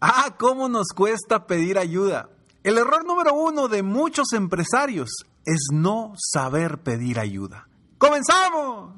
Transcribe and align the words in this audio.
Ah, 0.00 0.34
cómo 0.38 0.68
nos 0.68 0.88
cuesta 0.94 1.46
pedir 1.46 1.78
ayuda. 1.78 2.28
El 2.62 2.76
error 2.76 3.06
número 3.06 3.32
uno 3.32 3.66
de 3.66 3.82
muchos 3.82 4.34
empresarios 4.34 5.08
es 5.46 5.68
no 5.72 6.12
saber 6.18 6.82
pedir 6.82 7.18
ayuda. 7.18 7.66
¡Comenzamos! 7.96 8.90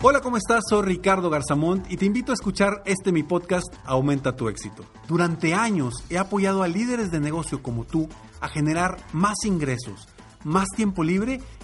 Hola, 0.00 0.22
¿cómo 0.22 0.38
estás? 0.38 0.62
Soy 0.70 0.82
Ricardo 0.86 1.28
Garzamont 1.28 1.90
y 1.90 1.98
te 1.98 2.06
invito 2.06 2.32
a 2.32 2.36
escuchar 2.36 2.82
este 2.86 3.12
mi 3.12 3.22
podcast 3.22 3.66
Aumenta 3.84 4.34
tu 4.34 4.48
éxito. 4.48 4.86
Durante 5.06 5.52
años 5.52 5.92
he 6.08 6.16
apoyado 6.16 6.62
a 6.62 6.68
líderes 6.68 7.10
de 7.10 7.20
negocio 7.20 7.62
como 7.62 7.84
tú 7.84 8.08
a 8.40 8.48
generar 8.48 8.96
más 9.12 9.36
ingresos, 9.44 10.08
más 10.42 10.68
tiempo 10.74 11.04
libre 11.04 11.42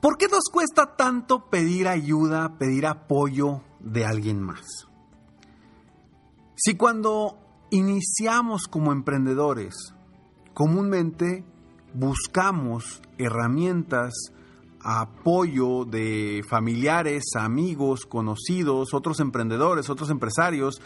¿Por 0.00 0.16
qué 0.16 0.28
nos 0.28 0.44
cuesta 0.52 0.94
tanto 0.94 1.50
pedir 1.50 1.88
ayuda, 1.88 2.56
pedir 2.56 2.86
apoyo 2.86 3.62
de 3.80 4.06
alguien 4.06 4.40
más? 4.40 4.86
Si 6.54 6.76
cuando 6.76 7.36
iniciamos 7.70 8.68
como 8.68 8.92
emprendedores, 8.92 9.74
comúnmente 10.54 11.44
buscamos 11.94 13.02
herramientas, 13.18 14.14
apoyo 14.80 15.84
de 15.84 16.44
familiares, 16.48 17.34
amigos, 17.34 18.06
conocidos, 18.06 18.94
otros 18.94 19.18
emprendedores, 19.18 19.90
otros 19.90 20.10
empresarios, 20.10 20.80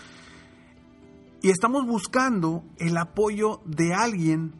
y 1.42 1.50
estamos 1.50 1.86
buscando 1.86 2.64
el 2.78 2.96
apoyo 2.96 3.60
de 3.66 3.92
alguien 3.92 4.54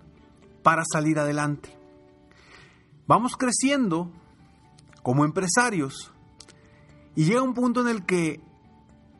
para 0.63 0.83
salir 0.85 1.19
adelante. 1.19 1.75
Vamos 3.07 3.37
creciendo 3.37 4.11
como 5.03 5.25
empresarios 5.25 6.13
y 7.15 7.25
llega 7.25 7.43
un 7.43 7.55
punto 7.55 7.81
en 7.83 7.89
el 7.89 8.05
que 8.05 8.41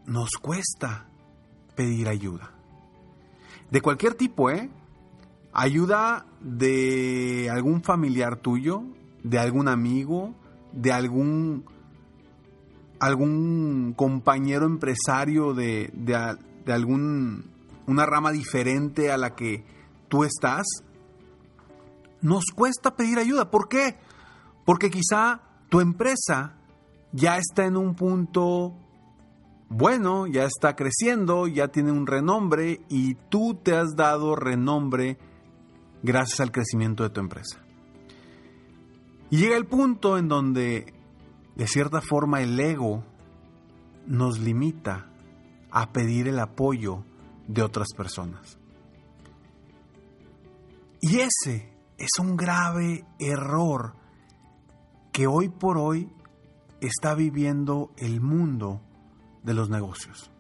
nos 0.07 0.31
cuesta 0.41 1.09
pedir 1.77 2.09
ayuda. 2.09 2.53
De 3.71 3.81
cualquier 3.81 4.15
tipo, 4.15 4.51
¿eh? 4.51 4.71
Ayuda 5.53 6.27
de 6.41 7.51
algún 7.51 7.83
familiar 7.83 8.37
tuyo, 8.37 8.85
de 9.23 9.39
algún 9.39 9.69
amigo, 9.69 10.35
de 10.73 10.93
algún, 10.93 11.65
algún 12.99 13.95
compañero 13.97 14.65
empresario 14.67 15.53
de, 15.53 15.91
de, 15.93 16.37
de 16.65 16.73
algún, 16.73 17.51
una 17.87 18.07
rama 18.07 18.33
diferente 18.33 19.13
a 19.13 19.19
la 19.19 19.35
que 19.35 19.65
tú 20.09 20.25
estás. 20.25 20.67
Nos 22.23 22.45
cuesta 22.55 22.97
pedir 22.97 23.19
ayuda. 23.19 23.51
¿Por 23.51 23.69
qué? 23.69 23.97
Porque 24.65 24.91
quizá 24.91 25.43
tu 25.73 25.81
empresa 25.81 26.59
ya 27.13 27.39
está 27.39 27.65
en 27.65 27.79
un 27.79 27.95
punto 27.95 28.75
bueno, 29.71 30.27
ya 30.27 30.45
está 30.45 30.77
creciendo, 30.77 31.47
ya 31.47 31.69
tiene 31.69 31.91
un 31.91 32.07
renombre 32.07 32.83
y 32.91 33.15
tú 33.31 33.55
te 33.55 33.75
has 33.75 33.97
dado 33.97 34.37
renombre 34.37 35.17
gracias 36.03 36.41
al 36.41 36.53
crecimiento 36.53 37.05
de 37.05 37.09
tu 37.09 37.21
empresa. 37.21 37.65
Y 39.31 39.39
llega 39.39 39.57
el 39.57 39.65
punto 39.65 40.19
en 40.19 40.29
donde, 40.29 40.93
de 41.57 41.67
cierta 41.67 42.03
forma, 42.03 42.43
el 42.43 42.61
ego 42.61 43.03
nos 44.07 44.41
limita 44.41 45.11
a 45.71 45.91
pedir 45.91 46.29
el 46.29 46.39
apoyo 46.39 47.03
de 47.49 47.63
otras 47.63 47.95
personas. 47.97 48.59
Y 51.01 51.21
ese 51.21 51.73
es 51.97 52.11
un 52.21 52.37
grave 52.37 53.07
error 53.19 54.02
que 55.13 55.27
hoy 55.27 55.49
por 55.49 55.79
hoy 55.79 56.09
está 56.81 57.15
viviendo 57.15 57.91
el 57.97 58.21
mundo 58.21 58.81
de 59.43 59.55
los 59.55 59.69
negocios. 59.69 60.31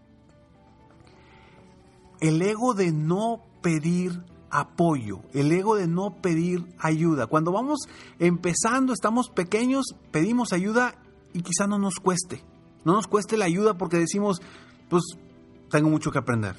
El 2.21 2.41
ego 2.41 2.75
de 2.75 2.93
no 2.93 3.43
pedir 3.62 4.22
apoyo, 4.50 5.22
el 5.33 5.50
ego 5.53 5.77
de 5.77 5.87
no 5.87 6.21
pedir 6.21 6.66
ayuda. 6.78 7.27
Cuando 7.27 7.53
vamos 7.53 7.81
empezando, 8.19 8.93
estamos 8.93 9.28
pequeños, 9.28 9.87
pedimos 10.10 10.53
ayuda 10.53 10.94
y 11.33 11.43
quizá 11.43 11.66
no 11.66 11.78
nos 11.78 11.97
cueste. 11.97 12.44
No 12.84 12.94
nos 12.94 13.06
cueste 13.06 13.37
la 13.37 13.44
ayuda 13.44 13.78
porque 13.78 13.97
decimos, 13.99 14.43
pues 14.89 15.03
tengo 15.71 15.89
mucho 15.89 16.10
que 16.10 16.19
aprender. 16.19 16.56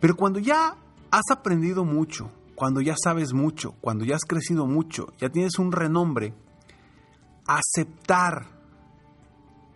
Pero 0.00 0.16
cuando 0.16 0.38
ya 0.38 0.76
has 1.10 1.30
aprendido 1.30 1.84
mucho, 1.84 2.30
cuando 2.54 2.80
ya 2.80 2.94
sabes 3.02 3.32
mucho, 3.32 3.72
cuando 3.80 4.04
ya 4.04 4.16
has 4.16 4.24
crecido 4.24 4.66
mucho, 4.66 5.12
ya 5.18 5.28
tienes 5.30 5.58
un 5.58 5.72
renombre, 5.72 6.34
aceptar 7.50 8.46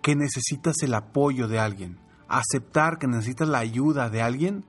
que 0.00 0.14
necesitas 0.14 0.76
el 0.82 0.94
apoyo 0.94 1.48
de 1.48 1.58
alguien, 1.58 1.98
aceptar 2.28 2.98
que 2.98 3.08
necesitas 3.08 3.48
la 3.48 3.58
ayuda 3.58 4.10
de 4.10 4.22
alguien, 4.22 4.64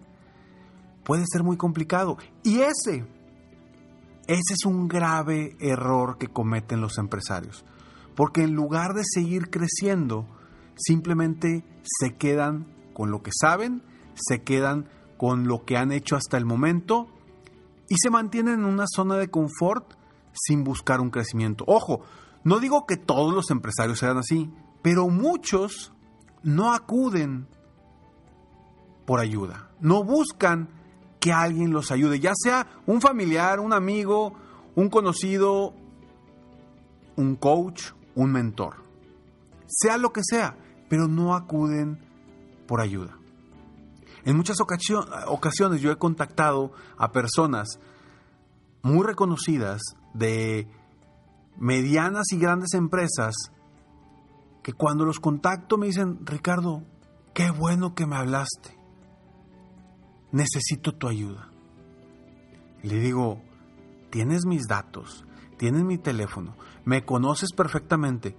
puede 1.03 1.23
ser 1.31 1.43
muy 1.43 1.55
complicado. 1.55 2.17
Y 2.41 2.61
ese, 2.61 3.05
ese 4.27 4.53
es 4.53 4.65
un 4.65 4.87
grave 4.87 5.55
error 5.59 6.17
que 6.17 6.29
cometen 6.29 6.81
los 6.81 6.97
empresarios. 6.97 7.63
Porque 8.15 8.43
en 8.43 8.55
lugar 8.55 8.93
de 8.93 9.03
seguir 9.03 9.51
creciendo, 9.51 10.25
simplemente 10.75 11.63
se 11.83 12.15
quedan 12.15 12.65
con 12.93 13.11
lo 13.11 13.21
que 13.21 13.31
saben, 13.39 13.83
se 14.15 14.41
quedan 14.41 14.89
con 15.17 15.47
lo 15.47 15.63
que 15.63 15.77
han 15.77 15.91
hecho 15.91 16.15
hasta 16.15 16.37
el 16.37 16.45
momento 16.45 17.07
y 17.87 17.95
se 18.01 18.09
mantienen 18.09 18.61
en 18.61 18.65
una 18.65 18.85
zona 18.87 19.17
de 19.17 19.29
confort 19.29 19.93
sin 20.33 20.63
buscar 20.63 21.01
un 21.01 21.11
crecimiento. 21.11 21.65
Ojo, 21.67 22.01
no 22.45 22.59
digo 22.59 22.85
que 22.85 22.95
todos 22.95 23.33
los 23.33 23.49
empresarios 23.49 23.99
sean 23.99 24.17
así, 24.17 24.49
pero 24.83 25.09
muchos 25.09 25.91
no 26.43 26.73
acuden 26.73 27.47
por 29.05 29.19
ayuda, 29.19 29.71
no 29.79 30.03
buscan 30.03 30.69
que 31.19 31.33
alguien 31.33 31.71
los 31.71 31.91
ayude, 31.91 32.19
ya 32.19 32.33
sea 32.35 32.67
un 32.85 33.01
familiar, 33.01 33.59
un 33.59 33.73
amigo, 33.73 34.35
un 34.75 34.89
conocido, 34.89 35.73
un 37.15 37.35
coach, 37.35 37.93
un 38.13 38.31
mentor, 38.31 38.75
sea 39.65 39.97
lo 39.97 40.13
que 40.13 40.21
sea, 40.23 40.55
pero 40.87 41.07
no 41.07 41.33
acuden 41.33 41.99
por 42.67 42.79
ayuda. 42.79 43.17
En 44.23 44.37
muchas 44.37 44.57
ocasiones 44.61 45.81
yo 45.81 45.91
he 45.91 45.97
contactado 45.97 46.73
a 46.97 47.11
personas 47.11 47.79
muy 48.83 49.03
reconocidas 49.03 49.81
de 50.13 50.67
medianas 51.57 52.25
y 52.31 52.37
grandes 52.37 52.73
empresas 52.73 53.33
que 54.63 54.73
cuando 54.73 55.05
los 55.05 55.19
contacto 55.19 55.77
me 55.77 55.87
dicen, 55.87 56.25
Ricardo, 56.25 56.83
qué 57.33 57.51
bueno 57.51 57.93
que 57.93 58.07
me 58.07 58.15
hablaste. 58.15 58.77
Necesito 60.31 60.93
tu 60.93 61.07
ayuda. 61.07 61.51
Le 62.81 62.99
digo, 62.99 63.41
tienes 64.09 64.45
mis 64.45 64.67
datos, 64.67 65.25
tienes 65.57 65.83
mi 65.83 65.97
teléfono, 65.97 66.55
me 66.83 67.05
conoces 67.05 67.51
perfectamente. 67.53 68.35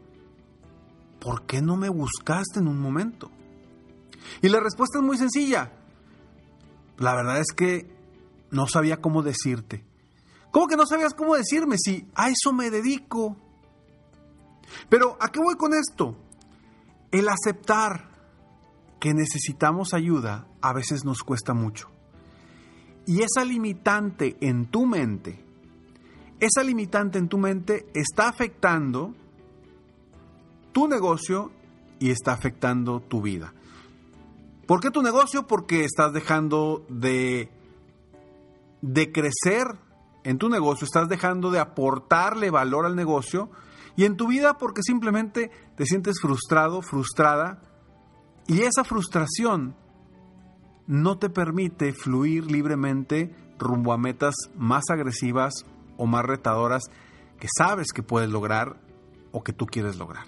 ¿Por 1.21 1.47
qué 1.47 1.63
no 1.63 1.77
me 1.77 1.89
buscaste 1.89 2.61
en 2.61 2.69
un 2.69 2.79
momento? 2.79 3.31
Y 4.43 4.49
la 4.49 4.61
respuesta 4.61 4.99
es 4.99 5.05
muy 5.05 5.17
sencilla. 5.17 5.73
La 6.99 7.15
verdad 7.15 7.41
es 7.41 7.53
que 7.55 7.95
no 8.51 8.67
sabía 8.67 9.01
cómo 9.01 9.23
decirte. 9.23 9.85
¿Cómo 10.50 10.66
que 10.66 10.76
no 10.76 10.87
sabías 10.87 11.14
cómo 11.14 11.37
decirme 11.37 11.76
si 11.78 12.06
a 12.14 12.31
eso 12.31 12.52
me 12.52 12.70
dedico? 12.70 13.37
Pero 14.88 15.16
¿a 15.20 15.31
qué 15.31 15.40
voy 15.40 15.56
con 15.56 15.72
esto? 15.75 16.16
El 17.10 17.28
aceptar 17.28 18.10
que 19.00 19.14
necesitamos 19.14 19.94
ayuda 19.94 20.46
a 20.60 20.72
veces 20.72 21.04
nos 21.04 21.22
cuesta 21.22 21.54
mucho. 21.54 21.90
Y 23.06 23.22
esa 23.22 23.44
limitante 23.44 24.37
en 24.40 24.66
tu 24.66 24.87
mente, 24.87 25.44
esa 26.40 26.62
limitante 26.62 27.19
en 27.19 27.28
tu 27.28 27.38
mente 27.38 27.87
está 27.94 28.28
afectando 28.28 29.14
tu 30.72 30.88
negocio 30.88 31.52
y 32.00 32.10
está 32.10 32.32
afectando 32.32 33.00
tu 33.00 33.22
vida. 33.22 33.52
¿Por 34.66 34.81
qué 34.81 34.90
tu 34.90 35.02
negocio? 35.02 35.46
Porque 35.46 35.84
estás 35.84 36.12
dejando 36.12 36.84
de, 36.88 37.48
de 38.82 39.12
crecer 39.12 39.66
en 40.26 40.38
tu 40.38 40.49
negocio, 40.49 40.84
estás 40.84 41.08
dejando 41.08 41.52
de 41.52 41.61
aportarle 41.61 42.50
valor 42.50 42.84
al 42.84 42.96
negocio 42.96 43.49
y 43.94 44.06
en 44.06 44.17
tu 44.17 44.26
vida 44.26 44.58
porque 44.58 44.82
simplemente 44.82 45.52
te 45.76 45.87
sientes 45.87 46.20
frustrado, 46.20 46.82
frustrada 46.82 47.62
y 48.49 48.62
esa 48.62 48.82
frustración 48.82 49.76
no 50.88 51.19
te 51.19 51.31
permite 51.31 51.93
fluir 51.93 52.50
libremente 52.50 53.37
rumbo 53.56 53.93
a 53.93 53.99
metas 53.99 54.34
más 54.56 54.82
agresivas 54.90 55.64
o 55.96 56.06
más 56.06 56.25
retadoras 56.25 56.82
que 57.38 57.46
sabes 57.56 57.93
que 57.94 58.02
puedes 58.02 58.29
lograr 58.29 58.81
o 59.31 59.44
que 59.44 59.52
tú 59.52 59.67
quieres 59.67 59.96
lograr. 59.96 60.26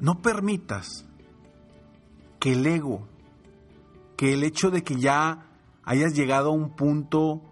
No 0.00 0.20
permitas 0.20 1.06
que 2.38 2.52
el 2.52 2.66
ego, 2.66 3.08
que 4.18 4.34
el 4.34 4.44
hecho 4.44 4.70
de 4.70 4.84
que 4.84 4.96
ya 4.96 5.51
hayas 5.84 6.14
llegado 6.14 6.50
a 6.50 6.52
un 6.52 6.70
punto 6.70 7.42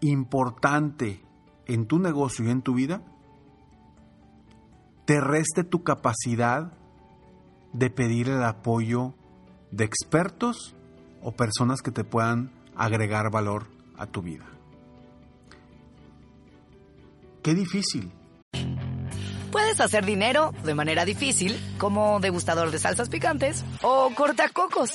importante 0.00 1.22
en 1.66 1.86
tu 1.86 1.98
negocio 1.98 2.44
y 2.44 2.50
en 2.50 2.62
tu 2.62 2.74
vida, 2.74 3.02
te 5.04 5.20
reste 5.20 5.64
tu 5.64 5.82
capacidad 5.82 6.72
de 7.72 7.90
pedir 7.90 8.28
el 8.28 8.42
apoyo 8.42 9.14
de 9.70 9.84
expertos 9.84 10.74
o 11.22 11.32
personas 11.32 11.82
que 11.82 11.90
te 11.90 12.04
puedan 12.04 12.52
agregar 12.76 13.30
valor 13.30 13.66
a 13.96 14.06
tu 14.06 14.22
vida. 14.22 14.46
Qué 17.42 17.54
difícil 17.54 18.12
Puedes 19.50 19.80
hacer 19.80 20.06
dinero 20.06 20.52
de 20.64 20.74
manera 20.74 21.04
difícil, 21.04 21.58
como 21.78 22.20
degustador 22.20 22.70
de 22.70 22.78
salsas 22.78 23.08
picantes, 23.08 23.64
o 23.82 24.10
cortacocos, 24.14 24.94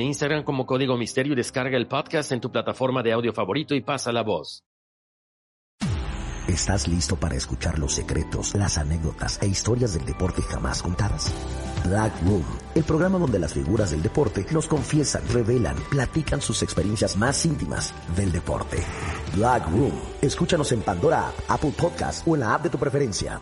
Instagram 0.01 0.43
como 0.43 0.65
Código 0.65 0.97
Misterio 0.97 1.33
y 1.33 1.35
descarga 1.35 1.77
el 1.77 1.87
podcast 1.87 2.31
en 2.31 2.41
tu 2.41 2.51
plataforma 2.51 3.03
de 3.03 3.13
audio 3.13 3.33
favorito 3.33 3.75
y 3.75 3.81
pasa 3.81 4.11
la 4.11 4.23
voz. 4.23 4.63
¿Estás 6.47 6.87
listo 6.87 7.15
para 7.15 7.35
escuchar 7.35 7.79
los 7.79 7.93
secretos, 7.93 8.55
las 8.55 8.77
anécdotas 8.77 9.41
e 9.41 9.47
historias 9.47 9.93
del 9.93 10.05
deporte 10.05 10.41
jamás 10.41 10.81
contadas? 10.81 11.31
Black 11.87 12.13
Room, 12.23 12.43
el 12.75 12.83
programa 12.83 13.17
donde 13.19 13.39
las 13.39 13.53
figuras 13.53 13.91
del 13.91 14.01
deporte 14.01 14.45
nos 14.51 14.67
confiesan, 14.67 15.23
revelan, 15.29 15.77
platican 15.89 16.41
sus 16.41 16.61
experiencias 16.61 17.15
más 17.15 17.45
íntimas 17.45 17.93
del 18.17 18.31
deporte. 18.31 18.77
Black 19.35 19.69
Room, 19.69 19.93
escúchanos 20.21 20.71
en 20.73 20.81
Pandora 20.81 21.31
Apple 21.47 21.73
Podcast 21.77 22.27
o 22.27 22.35
en 22.35 22.41
la 22.41 22.55
app 22.55 22.63
de 22.63 22.69
tu 22.69 22.77
preferencia. 22.77 23.41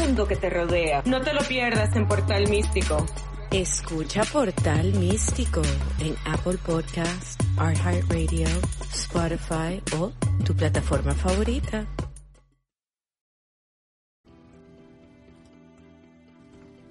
que 0.00 0.34
te 0.34 0.48
rodea. 0.48 1.02
No 1.04 1.20
te 1.20 1.34
lo 1.34 1.40
pierdas 1.42 1.94
en 1.94 2.08
Portal 2.08 2.48
Místico. 2.48 3.04
Escucha 3.50 4.22
Portal 4.24 4.94
Místico 4.94 5.60
en 5.98 6.16
Apple 6.24 6.58
Podcast, 6.64 7.38
iHeartRadio, 7.56 8.48
Spotify 8.94 9.82
o 9.98 10.10
tu 10.42 10.56
plataforma 10.56 11.12
favorita. 11.12 11.86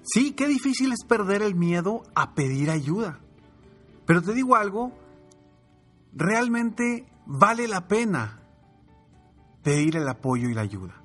Sí, 0.04 0.32
qué 0.32 0.46
difícil 0.46 0.92
es 0.92 1.04
perder 1.04 1.42
el 1.42 1.56
miedo 1.56 2.04
a 2.14 2.34
pedir 2.34 2.70
ayuda. 2.70 3.18
Pero 4.06 4.22
te 4.22 4.34
digo 4.34 4.54
algo, 4.54 4.92
realmente 6.12 7.06
vale 7.26 7.66
la 7.66 7.88
pena 7.88 8.40
pedir 9.64 9.96
el 9.96 10.08
apoyo 10.08 10.48
y 10.48 10.54
la 10.54 10.62
ayuda. 10.62 10.99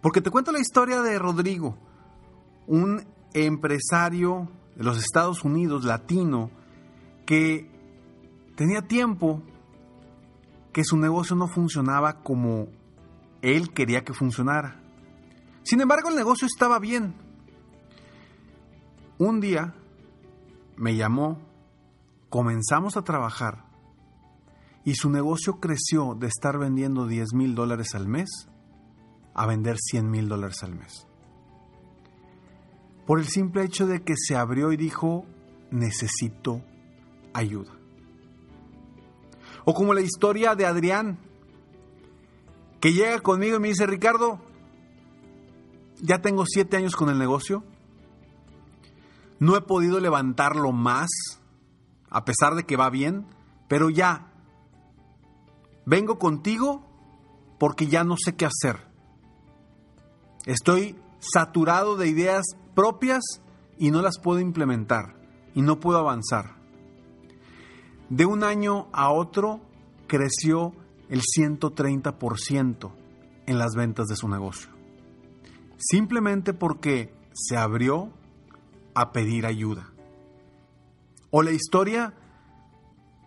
Porque 0.00 0.20
te 0.20 0.30
cuento 0.30 0.52
la 0.52 0.60
historia 0.60 1.02
de 1.02 1.18
Rodrigo, 1.18 1.76
un 2.66 3.04
empresario 3.34 4.48
de 4.74 4.84
los 4.84 4.98
Estados 4.98 5.44
Unidos, 5.44 5.84
latino, 5.84 6.50
que 7.26 7.70
tenía 8.56 8.82
tiempo 8.82 9.42
que 10.72 10.84
su 10.84 10.96
negocio 10.96 11.36
no 11.36 11.48
funcionaba 11.48 12.22
como 12.22 12.68
él 13.42 13.72
quería 13.72 14.04
que 14.04 14.12
funcionara. 14.12 14.80
Sin 15.62 15.80
embargo, 15.80 16.08
el 16.08 16.16
negocio 16.16 16.46
estaba 16.46 16.78
bien. 16.78 17.14
Un 19.18 19.40
día 19.40 19.74
me 20.76 20.96
llamó, 20.96 21.38
comenzamos 22.30 22.96
a 22.96 23.02
trabajar 23.02 23.64
y 24.84 24.94
su 24.94 25.10
negocio 25.10 25.60
creció 25.60 26.14
de 26.14 26.26
estar 26.26 26.58
vendiendo 26.58 27.06
10 27.06 27.34
mil 27.34 27.54
dólares 27.54 27.94
al 27.94 28.08
mes 28.08 28.49
a 29.34 29.46
vender 29.46 29.76
100 29.78 30.10
mil 30.10 30.28
dólares 30.28 30.62
al 30.62 30.74
mes. 30.74 31.06
Por 33.06 33.18
el 33.18 33.28
simple 33.28 33.64
hecho 33.64 33.86
de 33.86 34.02
que 34.02 34.14
se 34.16 34.36
abrió 34.36 34.72
y 34.72 34.76
dijo, 34.76 35.26
necesito 35.70 36.62
ayuda. 37.32 37.72
O 39.64 39.74
como 39.74 39.94
la 39.94 40.00
historia 40.00 40.54
de 40.54 40.66
Adrián, 40.66 41.18
que 42.80 42.92
llega 42.92 43.20
conmigo 43.20 43.56
y 43.56 43.60
me 43.60 43.68
dice, 43.68 43.86
Ricardo, 43.86 44.40
ya 46.00 46.22
tengo 46.22 46.44
siete 46.46 46.76
años 46.76 46.96
con 46.96 47.10
el 47.10 47.18
negocio, 47.18 47.64
no 49.38 49.56
he 49.56 49.60
podido 49.60 50.00
levantarlo 50.00 50.72
más, 50.72 51.10
a 52.08 52.24
pesar 52.24 52.54
de 52.54 52.64
que 52.64 52.76
va 52.76 52.90
bien, 52.90 53.26
pero 53.68 53.90
ya, 53.90 54.32
vengo 55.86 56.18
contigo 56.18 56.86
porque 57.58 57.86
ya 57.86 58.04
no 58.04 58.16
sé 58.16 58.36
qué 58.36 58.46
hacer. 58.46 58.89
Estoy 60.46 60.96
saturado 61.18 61.96
de 61.96 62.08
ideas 62.08 62.44
propias 62.74 63.22
y 63.78 63.90
no 63.90 64.02
las 64.02 64.18
puedo 64.18 64.40
implementar 64.40 65.16
y 65.54 65.62
no 65.62 65.80
puedo 65.80 65.98
avanzar. 65.98 66.56
De 68.08 68.26
un 68.26 68.42
año 68.42 68.88
a 68.92 69.10
otro 69.10 69.60
creció 70.06 70.72
el 71.08 71.20
130% 71.20 72.92
en 73.46 73.58
las 73.58 73.74
ventas 73.74 74.06
de 74.06 74.16
su 74.16 74.28
negocio. 74.28 74.70
Simplemente 75.76 76.52
porque 76.52 77.14
se 77.32 77.56
abrió 77.56 78.10
a 78.94 79.12
pedir 79.12 79.46
ayuda. 79.46 79.90
O 81.30 81.42
la 81.42 81.52
historia 81.52 82.14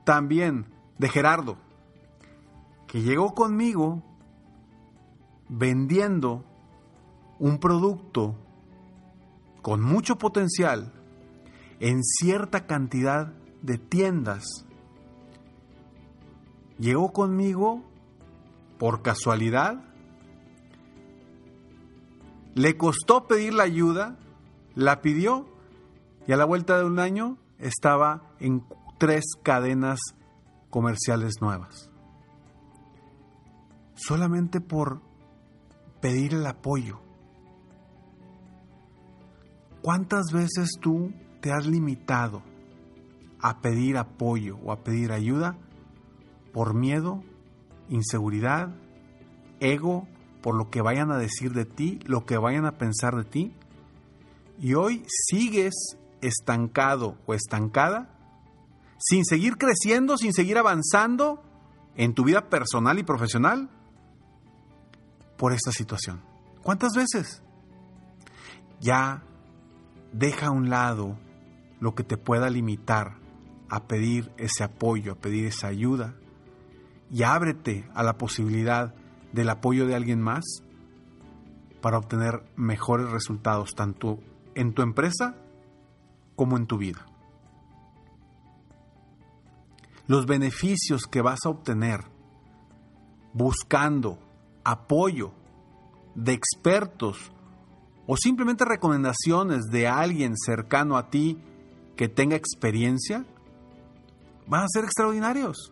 también 0.03 0.67
de 0.97 1.09
Gerardo, 1.09 1.57
que 2.87 3.01
llegó 3.01 3.33
conmigo 3.33 4.03
vendiendo 5.47 6.43
un 7.39 7.59
producto 7.59 8.35
con 9.61 9.81
mucho 9.81 10.17
potencial 10.17 10.93
en 11.79 12.03
cierta 12.03 12.65
cantidad 12.65 13.33
de 13.61 13.77
tiendas 13.77 14.65
llegó 16.79 17.13
conmigo 17.13 17.83
por 18.77 19.01
casualidad, 19.01 19.83
le 22.55 22.77
costó 22.77 23.27
pedir 23.27 23.53
la 23.53 23.63
ayuda, 23.63 24.17
la 24.75 25.01
pidió 25.01 25.47
y 26.27 26.33
a 26.33 26.37
la 26.37 26.45
vuelta 26.45 26.77
de 26.77 26.85
un 26.85 26.99
año 26.99 27.37
estaba 27.57 28.33
en 28.39 28.65
tres 28.97 29.23
cadenas 29.41 29.99
comerciales 30.69 31.35
nuevas. 31.41 31.89
Solamente 33.95 34.59
por 34.59 35.01
pedir 36.01 36.33
el 36.33 36.45
apoyo. 36.45 37.02
¿Cuántas 39.83 40.31
veces 40.31 40.77
tú 40.79 41.11
te 41.41 41.51
has 41.51 41.67
limitado 41.67 42.41
a 43.41 43.59
pedir 43.59 43.97
apoyo 43.97 44.57
o 44.63 44.71
a 44.71 44.81
pedir 44.81 45.11
ayuda 45.11 45.57
por 46.53 46.73
miedo, 46.73 47.21
inseguridad, 47.89 48.73
ego, 49.59 50.07
por 50.41 50.55
lo 50.55 50.69
que 50.69 50.81
vayan 50.81 51.11
a 51.11 51.17
decir 51.17 51.51
de 51.51 51.65
ti, 51.65 51.99
lo 52.05 52.25
que 52.25 52.37
vayan 52.37 52.65
a 52.65 52.77
pensar 52.77 53.13
de 53.17 53.25
ti. 53.25 53.53
Y 54.57 54.75
hoy 54.75 55.03
sigues 55.09 55.73
estancado 56.21 57.17
o 57.25 57.33
estancada 57.33 58.09
sin 58.97 59.25
seguir 59.25 59.57
creciendo, 59.57 60.17
sin 60.17 60.31
seguir 60.31 60.57
avanzando 60.57 61.43
en 61.97 62.13
tu 62.13 62.23
vida 62.23 62.49
personal 62.49 62.99
y 62.99 63.03
profesional 63.03 63.69
por 65.37 65.51
esta 65.51 65.73
situación. 65.73 66.21
¿Cuántas 66.61 66.93
veces? 66.93 67.43
Ya 68.79 69.23
deja 70.13 70.47
a 70.47 70.51
un 70.51 70.69
lado 70.69 71.17
lo 71.79 71.95
que 71.95 72.03
te 72.03 72.17
pueda 72.17 72.49
limitar 72.49 73.17
a 73.69 73.87
pedir 73.87 74.31
ese 74.37 74.63
apoyo, 74.63 75.13
a 75.13 75.15
pedir 75.15 75.45
esa 75.45 75.67
ayuda 75.67 76.15
y 77.11 77.23
ábrete 77.23 77.89
a 77.93 78.03
la 78.03 78.17
posibilidad 78.17 78.95
del 79.33 79.49
apoyo 79.49 79.85
de 79.85 79.95
alguien 79.95 80.21
más 80.21 80.43
para 81.81 81.97
obtener 81.97 82.43
mejores 82.55 83.09
resultados 83.09 83.75
tanto 83.75 84.19
en 84.55 84.73
tu 84.73 84.81
empresa 84.81 85.35
como 86.35 86.55
en 86.57 86.67
tu 86.67 86.77
vida. 86.77 87.05
Los 90.07 90.25
beneficios 90.25 91.07
que 91.07 91.21
vas 91.21 91.39
a 91.45 91.49
obtener 91.49 92.01
buscando 93.33 94.19
apoyo 94.63 95.33
de 96.15 96.33
expertos 96.33 97.31
o 98.05 98.17
simplemente 98.17 98.65
recomendaciones 98.65 99.65
de 99.65 99.87
alguien 99.87 100.35
cercano 100.37 100.97
a 100.97 101.09
ti 101.09 101.37
que 101.95 102.09
tenga 102.09 102.35
experiencia 102.35 103.25
van 104.47 104.63
a 104.63 104.67
ser 104.67 104.83
extraordinarios. 104.83 105.71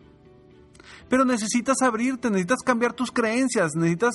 Pero 1.08 1.24
necesitas 1.24 1.82
abrirte, 1.82 2.30
necesitas 2.30 2.60
cambiar 2.64 2.94
tus 2.94 3.10
creencias, 3.10 3.74
necesitas 3.74 4.14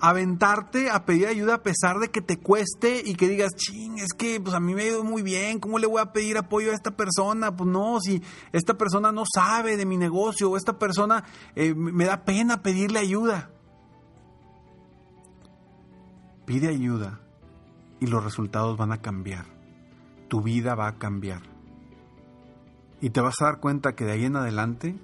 aventarte 0.00 0.90
a 0.90 1.06
pedir 1.06 1.28
ayuda 1.28 1.54
a 1.54 1.62
pesar 1.62 1.98
de 1.98 2.08
que 2.08 2.20
te 2.20 2.36
cueste 2.36 3.02
y 3.04 3.14
que 3.14 3.28
digas, 3.28 3.54
ching, 3.54 3.98
es 3.98 4.12
que 4.12 4.38
pues 4.38 4.54
a 4.54 4.60
mí 4.60 4.74
me 4.74 4.82
ha 4.82 4.86
ido 4.88 5.02
muy 5.02 5.22
bien, 5.22 5.60
¿cómo 5.60 5.78
le 5.78 5.86
voy 5.86 6.02
a 6.02 6.12
pedir 6.12 6.36
apoyo 6.36 6.72
a 6.72 6.74
esta 6.74 6.90
persona? 6.90 7.56
Pues 7.56 7.70
no, 7.70 8.00
si 8.00 8.22
esta 8.52 8.74
persona 8.74 9.12
no 9.12 9.24
sabe 9.32 9.78
de 9.78 9.86
mi 9.86 9.96
negocio 9.96 10.50
o 10.50 10.56
esta 10.58 10.78
persona 10.78 11.24
eh, 11.54 11.74
me 11.74 12.04
da 12.04 12.24
pena 12.24 12.62
pedirle 12.62 12.98
ayuda. 12.98 13.50
Pide 16.46 16.68
ayuda 16.68 17.20
y 18.00 18.06
los 18.06 18.22
resultados 18.22 18.76
van 18.76 18.92
a 18.92 19.00
cambiar. 19.00 19.46
Tu 20.28 20.42
vida 20.42 20.74
va 20.74 20.88
a 20.88 20.98
cambiar. 20.98 21.42
Y 23.00 23.10
te 23.10 23.20
vas 23.20 23.40
a 23.40 23.46
dar 23.46 23.60
cuenta 23.60 23.94
que 23.94 24.04
de 24.04 24.12
ahí 24.12 24.24
en 24.24 24.36
adelante 24.36 24.98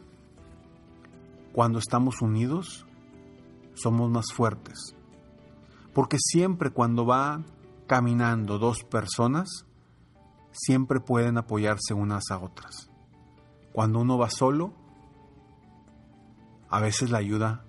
cuando 1.52 1.80
estamos 1.80 2.22
unidos, 2.22 2.86
somos 3.74 4.10
más 4.10 4.26
fuertes. 4.32 4.94
Porque 5.92 6.16
siempre 6.18 6.70
cuando 6.70 7.04
va 7.04 7.42
caminando 7.86 8.58
dos 8.58 8.84
personas, 8.84 9.66
siempre 10.52 11.00
pueden 11.00 11.38
apoyarse 11.38 11.92
unas 11.94 12.30
a 12.30 12.38
otras. 12.38 12.90
Cuando 13.72 14.00
uno 14.00 14.16
va 14.16 14.30
solo, 14.30 14.72
a 16.68 16.80
veces 16.80 17.10
la 17.10 17.18
ayuda 17.18 17.64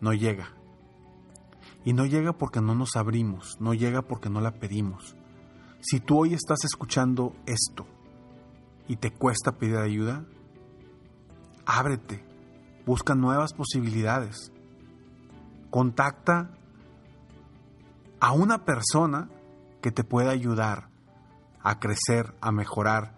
no 0.00 0.12
llega. 0.12 0.54
Y 1.84 1.92
no 1.92 2.06
llega 2.06 2.32
porque 2.32 2.60
no 2.60 2.74
nos 2.74 2.96
abrimos, 2.96 3.56
no 3.60 3.74
llega 3.74 4.02
porque 4.02 4.30
no 4.30 4.40
la 4.40 4.52
pedimos. 4.52 5.16
Si 5.80 5.98
tú 5.98 6.18
hoy 6.20 6.34
estás 6.34 6.64
escuchando 6.64 7.34
esto 7.46 7.86
y 8.86 8.96
te 8.96 9.10
cuesta 9.10 9.52
pedir 9.52 9.76
ayuda, 9.78 10.24
ábrete, 11.66 12.24
busca 12.86 13.14
nuevas 13.14 13.52
posibilidades. 13.52 14.52
Contacta 15.70 16.50
a 18.20 18.32
una 18.32 18.64
persona 18.64 19.28
que 19.80 19.90
te 19.90 20.04
pueda 20.04 20.30
ayudar 20.30 20.88
a 21.62 21.80
crecer, 21.80 22.34
a 22.40 22.52
mejorar, 22.52 23.16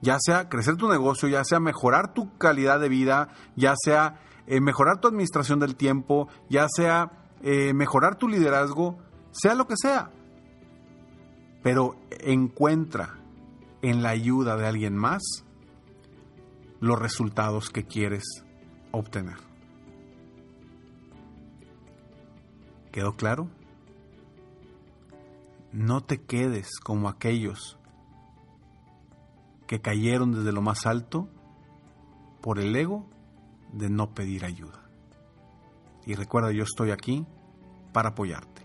ya 0.00 0.18
sea 0.20 0.48
crecer 0.48 0.76
tu 0.76 0.88
negocio, 0.88 1.28
ya 1.28 1.44
sea 1.44 1.58
mejorar 1.58 2.14
tu 2.14 2.36
calidad 2.38 2.78
de 2.78 2.88
vida, 2.88 3.28
ya 3.56 3.74
sea 3.76 4.20
eh, 4.46 4.60
mejorar 4.60 5.00
tu 5.00 5.08
administración 5.08 5.58
del 5.58 5.76
tiempo, 5.76 6.28
ya 6.48 6.66
sea 6.68 7.23
eh, 7.46 7.74
mejorar 7.74 8.16
tu 8.16 8.26
liderazgo, 8.26 8.96
sea 9.30 9.54
lo 9.54 9.66
que 9.66 9.74
sea. 9.76 10.10
Pero 11.62 11.94
encuentra 12.08 13.18
en 13.82 14.02
la 14.02 14.08
ayuda 14.08 14.56
de 14.56 14.66
alguien 14.66 14.96
más 14.96 15.44
los 16.80 16.98
resultados 16.98 17.68
que 17.68 17.84
quieres 17.84 18.24
obtener. 18.92 19.36
¿Quedó 22.90 23.14
claro? 23.14 23.50
No 25.70 26.00
te 26.00 26.22
quedes 26.22 26.78
como 26.80 27.10
aquellos 27.10 27.78
que 29.66 29.82
cayeron 29.82 30.32
desde 30.32 30.52
lo 30.52 30.62
más 30.62 30.86
alto 30.86 31.28
por 32.40 32.58
el 32.58 32.74
ego 32.74 33.04
de 33.70 33.90
no 33.90 34.14
pedir 34.14 34.46
ayuda. 34.46 34.80
Y 36.06 36.14
recuerda, 36.14 36.52
yo 36.52 36.62
estoy 36.62 36.90
aquí 36.90 37.26
para 37.94 38.10
apoyarte. 38.10 38.62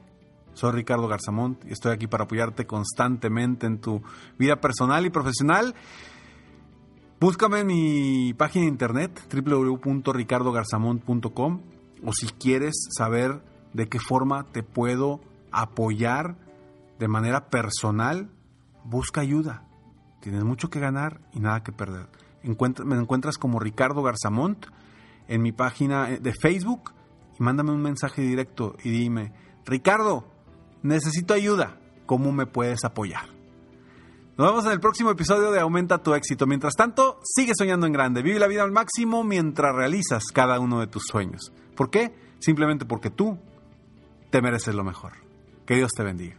Soy 0.54 0.74
Ricardo 0.74 1.08
Garzamont 1.08 1.64
y 1.64 1.72
estoy 1.72 1.94
aquí 1.94 2.08
para 2.08 2.26
apoyarte 2.26 2.66
constantemente 2.66 3.66
en 3.68 3.80
tu 3.80 4.02
vida 4.38 4.60
personal 4.60 5.06
y 5.06 5.10
profesional. 5.10 5.74
Búscame 7.22 7.60
en 7.60 7.68
mi 7.68 8.34
página 8.34 8.66
de 8.66 8.72
internet 8.72 9.22
www.ricardogarzamont.com 9.32 11.62
o 12.04 12.12
si 12.12 12.28
quieres 12.28 12.90
saber 12.98 13.42
de 13.72 13.88
qué 13.88 14.00
forma 14.00 14.48
te 14.52 14.64
puedo 14.64 15.22
apoyar 15.52 16.36
de 16.98 17.08
manera 17.08 17.50
personal, 17.50 18.30
busca 18.84 19.22
ayuda. 19.22 19.64
Tienes 20.22 20.44
mucho 20.44 20.70
que 20.70 20.82
ganar 20.82 21.22
y 21.32 21.40
nada 21.40 21.64
que 21.64 21.72
perder. 21.72 22.08
me 22.44 22.98
encuentras 22.98 23.38
como 23.38 23.60
Ricardo 23.60 24.02
Garzamont 24.02 24.66
en 25.28 25.42
mi 25.42 25.52
página 25.52 26.08
de 26.08 26.34
Facebook 26.34 26.94
mándame 27.40 27.72
un 27.72 27.82
mensaje 27.82 28.22
directo 28.22 28.76
y 28.84 28.92
dime, 28.92 29.34
Ricardo, 29.66 30.26
necesito 30.84 31.34
ayuda, 31.34 31.80
¿cómo 32.06 32.32
me 32.32 32.46
puedes 32.46 32.84
apoyar? 32.84 33.40
Nos 34.38 34.48
vemos 34.48 34.66
en 34.68 34.72
el 34.72 34.80
próximo 34.80 35.12
episodio 35.12 35.52
de 35.52 35.60
Aumenta 35.60 36.02
tu 36.02 36.14
éxito. 36.14 36.48
Mientras 36.48 36.76
tanto, 36.76 37.20
sigue 37.24 37.52
soñando 37.58 37.88
en 37.88 37.92
grande. 37.92 38.22
Vive 38.22 38.40
la 38.40 38.48
vida 38.48 38.64
al 38.64 38.72
máximo 38.72 39.26
mientras 39.26 39.76
realizas 39.76 40.24
cada 40.34 40.62
uno 40.62 40.80
de 40.80 40.88
tus 40.88 41.04
sueños. 41.12 41.52
¿Por 41.76 41.90
qué? 41.90 42.16
Simplemente 42.40 42.86
porque 42.86 43.10
tú 43.10 43.38
te 44.30 44.42
mereces 44.42 44.76
lo 44.76 44.86
mejor. 44.86 45.12
Que 45.66 45.76
Dios 45.76 45.92
te 45.92 46.04
bendiga. 46.04 46.39